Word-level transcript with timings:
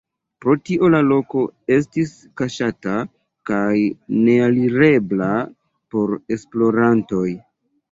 Pro 0.43 0.53
tio 0.69 0.87
la 0.93 1.01
loko 1.09 1.43
estis 1.75 2.13
kaŝata 2.41 2.95
kaj 3.51 3.75
nealirebla 4.25 5.31
por 5.95 6.19
esplorantoj. 6.39 7.25